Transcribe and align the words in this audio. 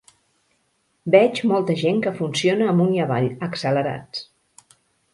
Veig 1.15 1.41
molta 1.51 1.77
gent 1.83 2.01
que 2.07 2.15
funciona 2.23 2.73
amunt 2.75 2.93
i 2.99 3.05
avall, 3.07 3.31
accelerats. 3.53 4.29